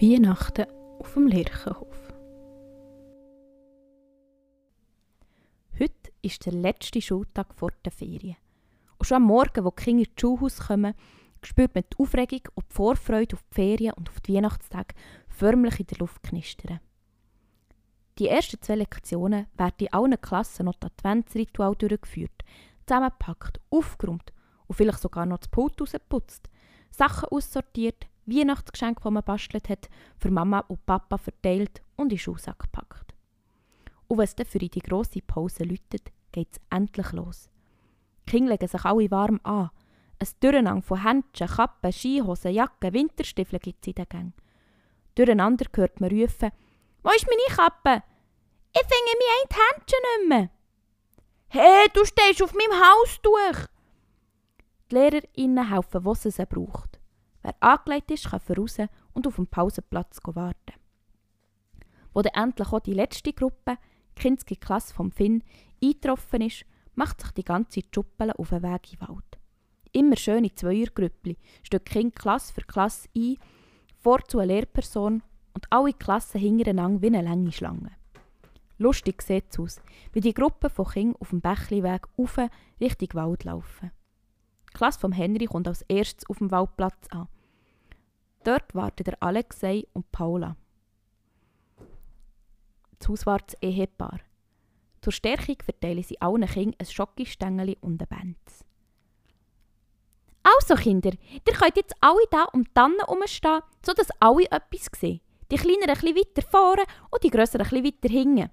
[0.00, 0.66] Weihnachten
[1.00, 2.14] auf dem Lerchenhof.
[5.76, 8.36] Heute ist der letzte Schultag vor der Ferien.
[8.96, 10.94] Und schon am Morgen, wo die Kinder ins Schulhaus kommen,
[11.42, 14.94] spürt man die Aufregung und die Vorfreude auf die Ferien und auf die Weihnachtstage
[15.26, 16.78] förmlich in der Luft knistern.
[18.20, 22.44] Die ersten zwei Lektionen werden in allen Klassen noch das Adventsritual durchgeführt,
[22.86, 24.32] zusammengepackt, aufgeräumt
[24.68, 26.48] und vielleicht sogar noch das Pult rausgeputzt,
[26.92, 32.18] Sachen aussortiert, Weihnachtsgeschenke, die man bastelt hat, für Mama und Papa verteilt und in den
[32.18, 33.14] Schuhsack gepackt.
[34.06, 37.50] Und es dann für die grosse Pause läutet, es endlich los.
[38.26, 39.70] Die Kinder legen sich alle warm an.
[40.20, 44.34] Ein Durcheinander von Händchen, Kappen, Skihosen, Jacken, Winterstiefeln gibt es in den Gängen.
[45.14, 46.50] Durcheinander hört man rufen,
[47.02, 48.02] «Wo ist meine Kappe?
[48.72, 50.50] Ich finde mir ein Händchen nicht mehr!»
[51.48, 53.68] «Hey, du stehst auf meinem Haustuch!»
[54.90, 56.97] Die LehrerInnen helfen, wo sie sie braucht.
[57.48, 58.76] Wer angelegt ist, kann voraus
[59.14, 60.74] und auf dem Pausenplatz warten.
[62.12, 63.78] Wo dann endlich auch die letzte Gruppe,
[64.18, 65.42] die Kindsche Klasse vom Finn,
[65.82, 69.38] eingetroffen ist, macht sich die ganze Schuppel auf den Weg in den Wald.
[69.92, 73.38] Immer schöne Zweiergrüppli stehen Kind Klasse für Klasse ein,
[73.96, 75.22] vor zu einer Lehrperson
[75.54, 77.92] und alle Klassen hintereinander wie eine lange Schlange.
[78.76, 79.80] Lustig sieht es aus,
[80.12, 82.38] wie die Gruppe von Kindern auf dem Bächliweg auf
[82.78, 83.90] Richtung Wald laufen.
[84.68, 87.26] Die Klasse von Henry kommt als erstes auf dem Waldplatz an.
[88.44, 90.56] Dort warten Alexei und Paula.
[92.98, 94.20] Das Hauswarts Ehepaar.
[95.00, 98.64] Zur Stärkung verteilen sie allen Kindern ein Schokostängel und ein Benz.
[100.42, 105.20] Also Kinder, ihr könnt jetzt alle da um die Tannen herumstehen, sodass alle etwas sehen.
[105.50, 108.50] Die Kleineren ein weiter vorne und die Grösseren ein weiter hinten,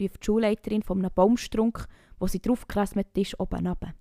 [0.00, 1.86] ruft die Schulleiterin von einem Baumstrunk,
[2.18, 3.94] wo sie draufgelasmet ist, oben runter.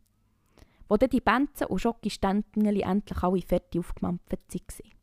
[0.88, 5.01] Wo dann die Benzen und Schokostängel endlich alle fertig aufgemampft waren.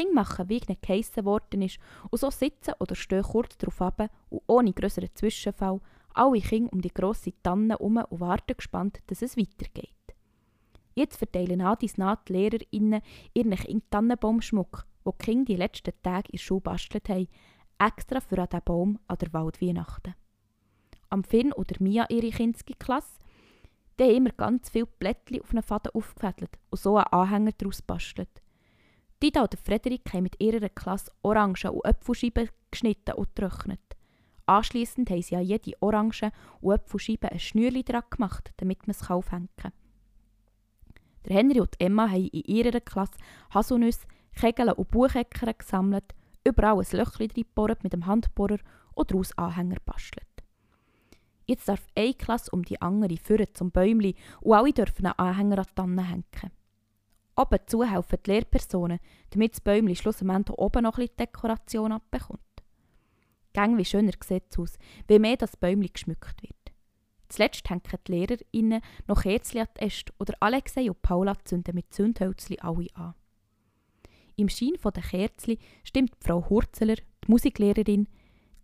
[0.00, 1.78] Kinder machen, wie ihnen geheissen worden ist,
[2.10, 5.80] und so sitzen oder stehen kurz darauf ab und ohne grösseren Zwischenfall
[6.14, 9.94] alle Kinder um die grosse Tanne herum und warten gespannt, dass es weitergeht.
[10.94, 13.02] Jetzt verteilen an die Naht die LehrerInnen
[13.32, 17.28] ihren Kindern Tannenbaumschmuck, den die Kinder die letzten Tage in der Schule bastelt haben,
[17.78, 20.14] extra für diesen Baum an der Waldweihnachten.
[21.08, 23.18] Am Finn oder Mia, ihre kindsche Klasse,
[23.98, 27.82] die haben immer ganz viele Blättchen auf einen Faden aufgefädelt und so einen Anhänger daraus
[27.82, 28.42] bastelt.
[29.22, 33.80] Dida und Frederik haben mit ihrer Klasse Orangen und Äpfelscheiben geschnitten und getrocknet.
[34.46, 36.32] Anschliessend haben sie an jede Orange
[36.62, 39.72] und Äpfelscheibe ein Schnürli dran gemacht, damit man es aufhängen kann.
[41.26, 43.18] Der Henry und Emma haben in ihrer Klasse
[43.52, 48.58] Haselnüsse, Kegel und Bucheckern gesammelt, überall ein Löchchen reingebohrt mit dem Handbohrer
[48.94, 50.26] und daraus Anhänger bastelt.
[51.46, 55.58] Jetzt darf eine Klasse um die andere führen zum Bäumli und alle dürfen einen Anhänger
[55.58, 56.59] an die Tanne hängen.
[57.40, 58.98] Oben zu helfen die Lehrpersonen,
[59.30, 62.40] damit das Bäumchen schlussendlich oben noch bisschen Dekoration abbekommt.
[63.54, 64.78] Gang wie schöner sieht es aus,
[65.08, 66.54] wie mehr das Bäumchen geschmückt wird.
[67.30, 71.94] Zuletzt hängen die LehrerInnen noch Kerzchen an die Äste oder Alexei und Paula zünden mit
[71.94, 73.14] Zündhölzli alle an.
[74.36, 78.06] Im Schein der Kerzli stimmt Frau Hurzeler, die Musiklehrerin,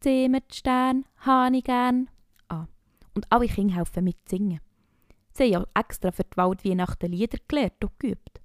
[0.01, 2.11] «Zimmer, Stern, habe ich gern»
[2.49, 2.69] an.
[3.15, 4.61] Und alle Kinder helfen mit singen.
[5.33, 8.41] Sie haben ja extra für die Waldweihnachten Lieder gelernt und geübt.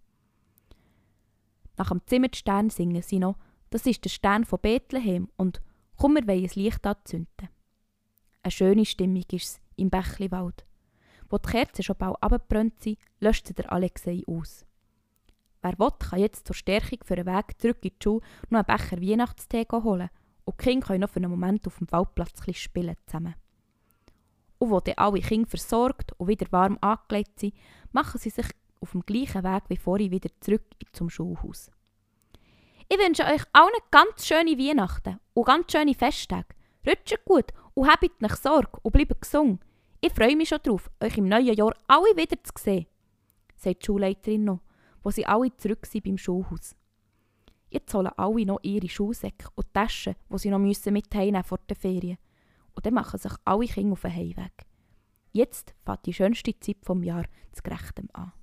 [1.82, 3.40] Nach dem Zimmerstern singen sie noch,
[3.72, 5.64] das ist der Stern von Bethlehem und
[5.98, 7.50] komm, wir wollen ein Licht anzünden.
[8.44, 10.64] Eine schöne Stimmung ist es im Bächliwald.
[11.28, 14.64] Wo die Kerzen schon bald abgebrannt sind, löscht sie der Alexei aus.
[15.64, 18.22] Wer will, kann jetzt zur Stärkung für einen Weg zurück in die Schule
[18.52, 20.12] noch einen Becher Weihnachtstee holen
[20.46, 23.34] und die Kinder können noch für einen Moment auf dem Waldplatz spielen zusammen.
[24.60, 27.56] Und wo dann alle Kinder versorgt und wieder warm angelegt sind,
[27.92, 28.46] machen sie sich
[28.82, 31.72] auf dem gleichen Weg wie vorhin wieder zurück zum Schulhaus.
[32.90, 36.56] Ich wünsche euch allen ganz schöne Weihnachten und ganz schöne Festtage.
[36.86, 39.62] Rutscht gut und habt nicht Sorge und bleibt gesund.
[40.02, 42.88] Ich freue mich schon darauf, euch im neuen Jahr alle wieder zu sehen,
[43.56, 44.62] sagt die Schulleiterin noch,
[45.04, 46.76] wo sie alle zurück sind beim Schulhaus.
[47.70, 51.14] Jetzt holen alle noch ihre Schuhsäcke und Taschen, die sie noch müssen mit
[51.46, 52.18] vor der Ferien.
[52.76, 54.66] Und dann machen sich alle Kinder auf den Heimweg.
[55.32, 57.24] Jetzt fängt die schönste Zeit vom Jahr
[57.54, 58.34] zu Gerechtem an.